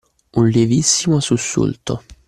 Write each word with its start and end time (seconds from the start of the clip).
Un 0.37 0.45
lievissimo 0.47 1.19
sussulto. 1.19 2.01